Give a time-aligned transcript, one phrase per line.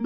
[0.00, 0.04] こ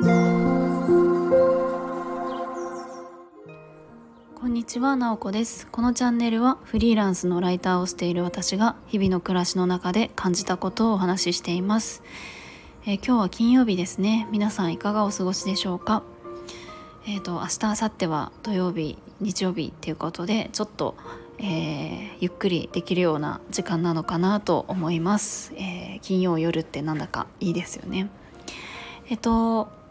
[4.46, 5.66] んにちは、なおこです。
[5.66, 12.02] このチャンネルはフリーランスのライターをしている私が日々の暮らしの中で感じたことをお話ししています、
[12.86, 14.26] えー、今日は金曜日ですね。
[14.33, 16.03] 皆さんいかがお過ごしでしょうか？
[17.07, 20.97] えっ、ー、と明日明後日は土曜日日曜日っていうことでちょっと
[21.37, 28.09] えー、ゆっくりできるような時間なのかなと思います、えー、金曜夜ってなんだかいいですよね。
[29.11, 29.82] えっと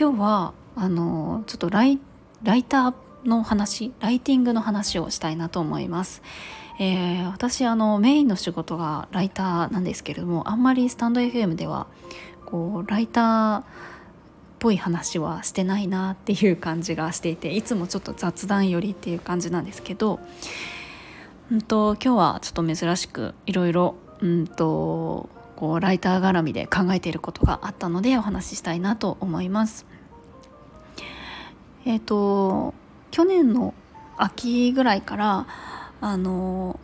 [0.00, 1.98] 今日はあのちょっとライ
[2.42, 6.22] ライターの話ライティングの話をしたいなと思います。
[6.78, 11.86] えー、私あのメインの仕事がライターなんですけれどもあんまりスタンド FM では
[12.46, 13.64] こうライターっ
[14.58, 20.18] ぽい話はしてないなっていう感じがしていていつもちょっと雑談寄りっていう感じなんですけど、
[21.52, 25.28] うんと、今日はちょっと珍しくいろいろうんと
[25.60, 29.84] こうライター絡みで考えていることがあったのでお話ししたいなと思います。
[31.84, 32.72] えっ、ー、と
[33.10, 33.74] 去年の
[34.16, 35.46] 秋ぐらいから
[36.00, 36.80] あの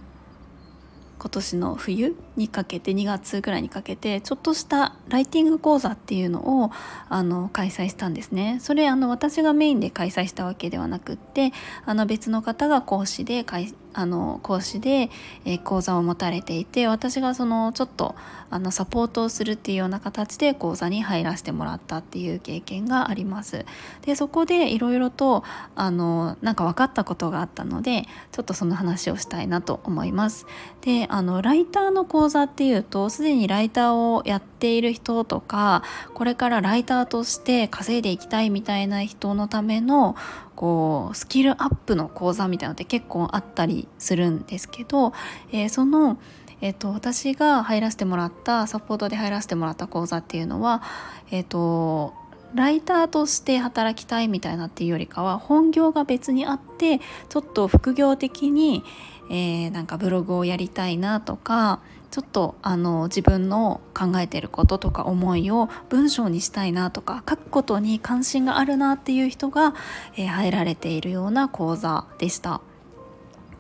[1.19, 6.71] 今年の冬にかけて2月ぐらいにかけてちょっとしたライティング講座っていうのを
[7.09, 11.53] あの開催したんですねそれあの私がメインで開催したわけではなくって
[11.87, 15.11] あの別の方が講師で開あの講師で、
[15.47, 18.15] えー、講座を持たれていて私がそのちょっと
[18.51, 23.65] あのサポートをするっていうような形で講座に入らせてもらったっていう経験があります。
[24.03, 25.45] でそこでいろいろと
[25.75, 30.47] あのなんか分かったことがあったのでちょっとその話をしたいなと思います。
[30.83, 40.17] であのライターの講座っていうとすでにライターをやっている人とかこれからライターとして稼いでいきたいみたいな人のための
[40.57, 45.13] こうスキルアップの講座みたいなのって結構あったりするんですけど、
[45.53, 46.19] えー、その、
[46.61, 50.83] えーと、私が入らせてもらったサポートで入らせてもらった講座っていうのは、
[51.31, 52.15] えーと、
[52.55, 58.83] ライターとして働きたいみたいなっていうよりかは本業が別にあってちょっと副業的に、
[59.31, 61.81] えー、なんかブログをやりたいなとか
[62.17, 69.75] ちょっとあの自分の考えてることとか思いを文章にしたいなとか書くことに関心があるなっていう人が、
[70.17, 72.63] えー、入られているような講座でした。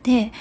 [0.05, 0.33] で、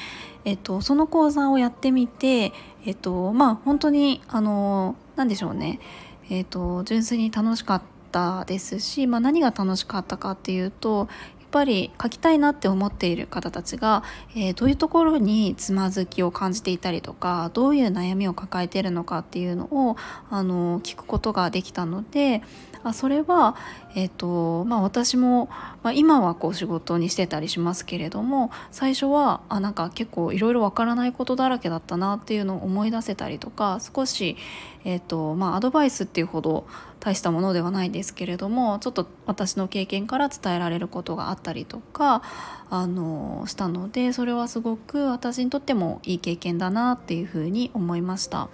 [0.46, 2.53] えっと、その講座をやってみて、
[2.86, 5.82] えっと、まあ本当にあの何でしょうね、
[6.30, 7.82] えっと、純粋に楽しかっ
[8.14, 11.09] たですし、まあ、何が楽しかったかっていうと
[11.52, 14.04] ぱり書きたいなって思っている方たちが、
[14.36, 19.98] えー、どういうところにつまずきを感じていたりとかどういう悩みを抱えているのかっていうのを
[20.30, 22.42] あの聞くことができたので
[22.86, 23.56] あそれは、
[23.96, 25.50] えーとまあ、私も、
[25.82, 34.38] まあ、今はこう仕事にしてたりしますけれども最初はあなんか結構いろいろわからないことだらけだったなっていうのを思い出せたりとか少し、
[34.84, 36.68] えーとまあ、アドバイスっていうほど
[37.00, 42.24] 大したものではないですけれどもちょっと私の経験から伝えられることがあったたりとか
[42.70, 48.50] あのしたのでそれはすごく私にとってもいい経験だなっていうふうに思いました。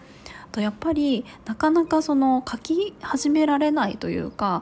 [0.51, 4.61] とやっぱりなかなかその書き始められないというか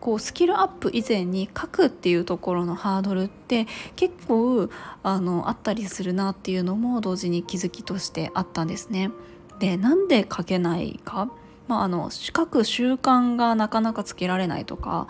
[0.00, 3.66] こうスキルアップ以前に書くっていうところのハードルって
[3.96, 4.70] 結構
[5.02, 9.10] あのあったりするなっていうのも同時に気づきとしてあったんですね。
[9.58, 11.28] でなんで書けないか？
[11.68, 15.08] まあ、あの書く習慣がなかなかつけられないとか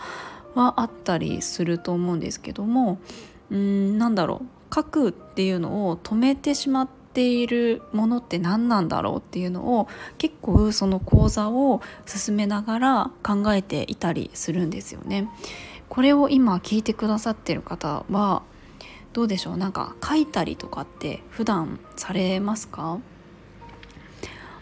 [0.56, 2.98] はあったりすると思うんですけども
[3.50, 15.28] うんなんだろう書くっていうのを止めてしまっているものって何なんだろうっていうのを結構その講座を進めながら考えていたりするんですよね。
[15.88, 18.42] これを今聞いてくださってる方は
[19.12, 19.56] どうでしょう？
[19.56, 22.98] なんか書いたりとかって普段されますか？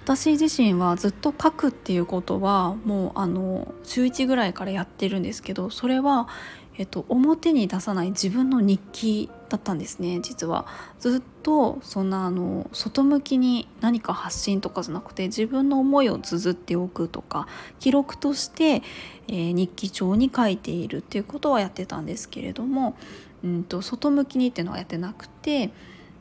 [0.04, 6.28] 私自身はずっと書くっていうことはもうあの週1ぐらいからやってるんですけどそれは、
[6.76, 10.66] えっと、表に出さない自分の日記だったんですね実は。
[11.00, 17.48] ずっとそんなあの外向きに何か発信とかじゃなくて自分の思いを綴っておくとか
[17.81, 18.82] 記録として、
[19.28, 22.95] えー、日記帳に書いているっていうことはやってたんですけれども、
[23.42, 25.71] うんと、外向きにっていうのはやってなくて、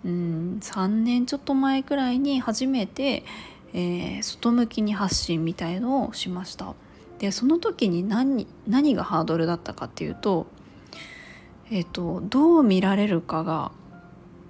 [0.06, 3.26] うん、3年ちょっと前くらいに初めて
[3.74, 6.74] えー、外向きに発信みたいのをしました。
[7.20, 10.46] でその時に何何がハードルだったかっていうと,、
[11.72, 13.72] えーと、どう見られるかが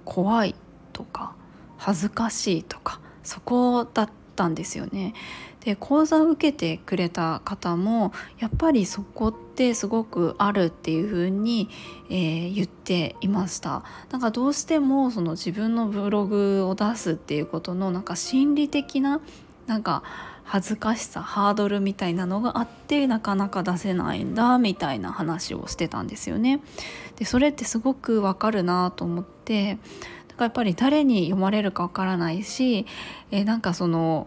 [0.04, 0.54] 怖い
[0.92, 1.34] とか
[1.78, 5.14] 恥ずかしいとかそこだったんですよね。
[5.64, 11.70] で講座を受けてくれた方もやっぱりそこってすごくあるっていう風に、
[12.10, 19.22] えー、言っていましたなんかどうしてもその自分のブログを出すっていうことのなんか心理的な
[19.66, 20.02] なんか
[20.44, 26.60] 恥ずかしさハードルみたいなのがあってなかなか出せないんだみたいな話をしてたんですよね。
[27.16, 29.78] でそれってすごくわかるなと思って
[30.34, 32.86] からやっぱり誰に読まれるかわからないし、
[33.30, 34.26] えー、なんかその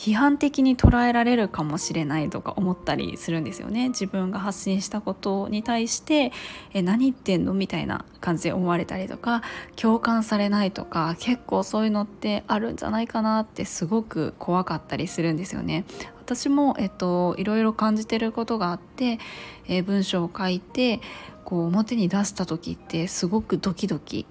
[0.00, 6.32] 批判的に捉えられるかもしれないとか思ったりするんですよね自分が発信したことに対して
[6.72, 9.42] 「え何言ってんの?」みたいな感じで思われたりとか
[9.76, 15.84] 共感されないとか結構そういうのってあるんじゃないかなってすごく怖かったりするんですよね。
[16.16, 19.18] 私も、えっと、いろいろ感じてることがあって、
[19.66, 21.00] え文章を書いて
[21.44, 24.26] こう表に出した時ってすごくドキドキ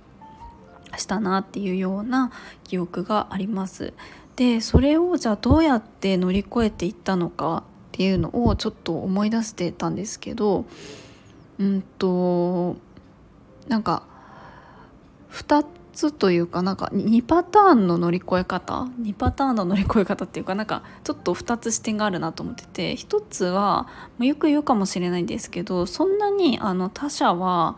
[0.97, 2.31] したなっていうような
[2.63, 3.93] 記憶があります。
[4.35, 10.63] でそれをじゃあどうやって乗り越えていったのかっていうのをちょっと思い出してたんですけど
[11.59, 12.77] うんと
[13.67, 14.03] なんか
[15.31, 23.89] 2つというかなんか2パターンの乗り越え方？2パターンの乗り越え方っていうかなんかちょっと2つ視点があるなと思ってて1つは
[24.19, 27.75] よく言うかもしれないんですけどそんなにあの他者は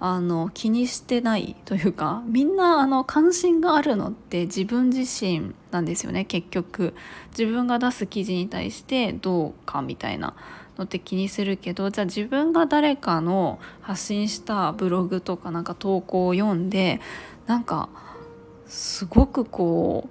[0.00, 6.94] あの気にしてないというかみんなあの関心があるのって自分自身なんですよね結局
[7.30, 10.34] 自分が出す記事に対してどうかみたいな
[10.76, 17.00] のって気にするけどじゃあ自分が誰かの発信したブログとかなんか投稿を読んで
[17.46, 17.88] なんか
[18.66, 20.08] すごくこ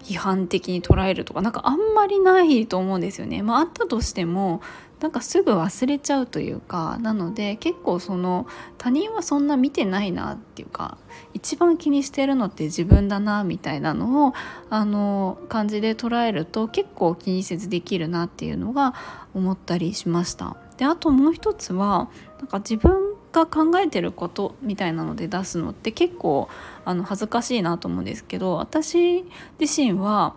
[0.00, 3.42] う批判的に捉えるとかなんかあんまりないと思うんですよね。
[3.42, 4.62] まあ、あったとしても
[5.00, 8.46] なんかすぐ忘れちゃうというかなので結構その
[8.78, 10.98] 他人はそんな見てないなっていうか
[11.34, 14.34] 一番気にしてるのって自分だなみたいなのを
[14.70, 18.94] あの感じで捉えると結構気にせずできるなっていうのが
[19.34, 20.56] 思ったりしました。
[20.78, 22.08] であともう一つは
[22.38, 26.48] なんか自分が考えてることみたいなので出すのって結構
[26.84, 29.24] あの恥ずかしいなと思うんですけど私
[29.60, 30.34] 自身は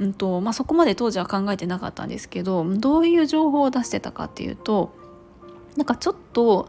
[0.00, 4.94] うんとまあ、そこまで当時は考えてなかったんですけどどういう情報を出してたかっていうと
[5.76, 6.68] なんかちょっと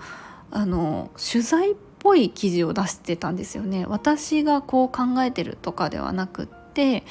[0.51, 3.85] あの取材っぽい記事を出してたんですよね。
[3.87, 7.03] 私がこう考えてるとかではなくって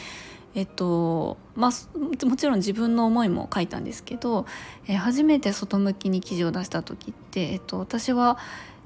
[0.55, 4.47] えっとまあ、もちろん自分の思いも書いたんですけど、
[4.87, 8.39] えー、初めて外向きに記事を出した時って、えっと、私は、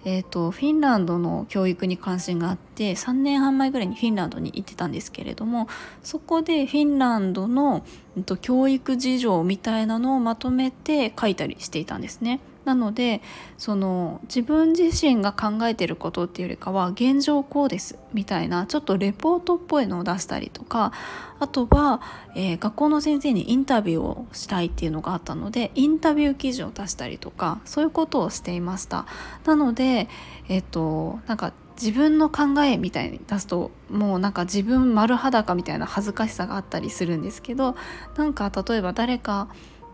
[0.04, 5.68] えーと、フィンランドの教育に関心があって3年半前ぐらいにフィンランドに行ってたんですけれども
[6.02, 7.84] そこでフィンランドの、
[8.16, 12.40] えーと、教育事情みたいなのをまとめて書いたりしていたんですね。
[12.64, 13.22] なので
[13.58, 20.92] その自分自身が考えてることっていうよりかは現状こうですみたいなちょっとレポートっぽいのを出したりとか
[21.40, 22.00] あとは、
[22.36, 29.06] えー、学校の先生にインタビューをしたいっていうのがあったのでインタビュー記事を出したりとかそういうことをしていました。
[29.44, 30.08] なので
[30.48, 37.76] えっ、ー、となんか自分の考えみたいに出すともうなんか自分丸裸みたいな恥ずかしさがあったりするんですけど
[38.16, 39.48] なんか例えば誰か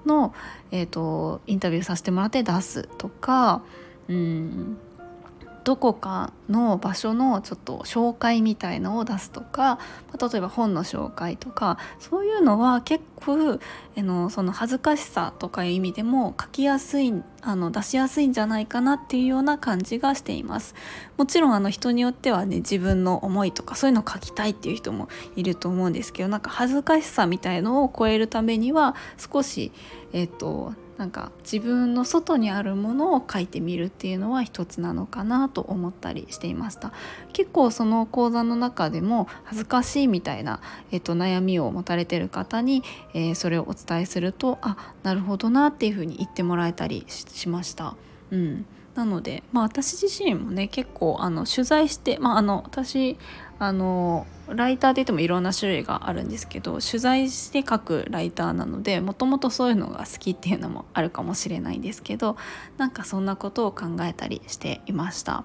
[0.06, 0.34] の、
[0.70, 3.62] えーとインタビューさせてもらって出すとか
[4.08, 4.78] うん。
[5.64, 9.78] どこかの場所のちょっと紹介みたいのを出すとか
[10.20, 13.60] 例えば本の紹介とかそういうのは結構
[13.96, 17.12] あのその恥ずかしさとかいう意味でも書きやすい
[17.42, 20.74] あの出しやすいんじゃないかなっていうような感じがしています。
[21.16, 29.72] もちろんあの人によってはね自分の思いとかそういうのを書きたいっていう人もいると思うんですけどなんか恥ずかしさみたいのを超えるためには少し
[30.12, 36.92] えっ、となんか自分の外にあるものを書いてみるっていうのは一つなのかなと思ったりしていました
[37.32, 42.82] 結構その講座の中でも恥ずかしいみたいな、えっと、悩みを持たれてる方に、
[43.14, 47.94] えー、それをお伝えするとあなるほどなっていうふうに言ってもらえたりしました。
[48.32, 48.66] うん
[48.98, 53.16] なので、まあ、私自身もね結構あの取材して、まあ、あの私
[53.60, 62.36] あのライターで言ってもいろんな種類があるんですけど取材して書くライターなのでもともとそういうのが好きっていうのもあるかもしれないんですけど
[62.76, 65.44] なんかそんなことを考えたりしていました。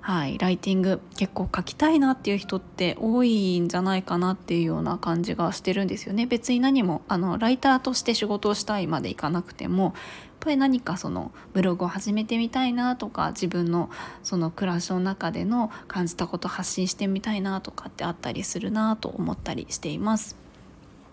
[0.00, 9.94] はい、ライティング結構書きたいなっていう人って多いんじゃないかなっていうような感じがしてるんですよね別に何もあのライターとして仕事をしたいまでいかなくても
[10.46, 13.90] ぱり何かそのブログを始めてみたいなとか自分の
[14.22, 20.45] その暮らしの中での感じたこと発信してみたいなとかってあったりするなと思ったりしています。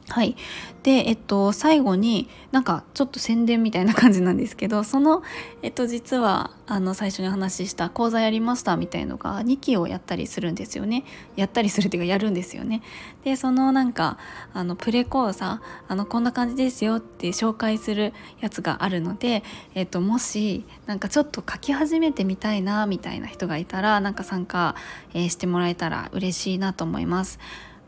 [0.10, 0.36] はい。
[0.83, 5.24] で、えっと、最後になんかちょっと宣伝みたいな感じなんですけど、 その、
[5.62, 11.05] えっと、実は、あの、最初にお話しした講座やりましたみたいのが2期をやったりするんですよね。
[11.38, 12.81] やったりするっていうか、やるんですよね。
[13.24, 14.17] で、そのなんか、
[14.53, 19.43] あの、プレ講座、あの、こんな感じですよって紹介するやつがあるので、
[19.74, 24.75] えっと、もし、なんかちょっと書き始めてみたいな、みたいな人がいたら、なんか参加、
[25.13, 27.39] えー、してもらえたら嬉しいなと思います。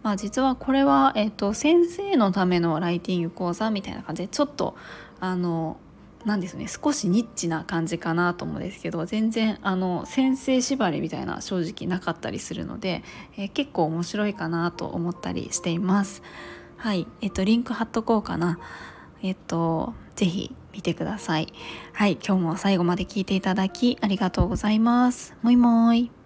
[0.05, 4.75] まあ、実はこれは、えーと、先生のためのライティング講座みたいな感じでちょっと
[5.19, 5.77] あの
[6.25, 13.03] なんですね少しニッチな感じかなと思うんですけど全然あの先生縛りみたいな正直なかったりするので、
[13.35, 16.21] えー、結構面白いかなと思ったりしています。
[16.77, 18.59] はいえっ、とリンク貼っとこうかな。
[19.23, 21.51] えっ、と是非見てください。
[21.93, 25.33] はい今日も最後まで聞いていただきありがとうございます。
[25.41, 26.24] もいもーい。